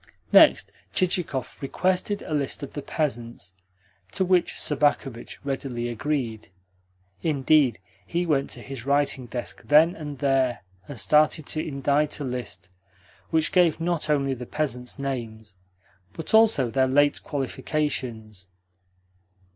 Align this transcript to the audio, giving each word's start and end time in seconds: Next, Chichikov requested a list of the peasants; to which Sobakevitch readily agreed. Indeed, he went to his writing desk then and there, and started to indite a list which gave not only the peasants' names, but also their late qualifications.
Next, 0.33 0.71
Chichikov 0.95 1.57
requested 1.61 2.23
a 2.23 2.33
list 2.33 2.63
of 2.63 2.73
the 2.73 2.81
peasants; 2.81 3.53
to 4.13 4.25
which 4.25 4.53
Sobakevitch 4.59 5.37
readily 5.45 5.89
agreed. 5.89 6.49
Indeed, 7.21 7.77
he 8.07 8.25
went 8.25 8.49
to 8.49 8.63
his 8.63 8.87
writing 8.87 9.27
desk 9.27 9.61
then 9.63 9.95
and 9.95 10.17
there, 10.17 10.61
and 10.87 10.99
started 10.99 11.45
to 11.45 11.63
indite 11.63 12.19
a 12.19 12.23
list 12.23 12.71
which 13.29 13.51
gave 13.51 13.79
not 13.79 14.09
only 14.09 14.33
the 14.33 14.47
peasants' 14.47 14.97
names, 14.97 15.55
but 16.13 16.33
also 16.33 16.71
their 16.71 16.87
late 16.87 17.21
qualifications. 17.21 18.47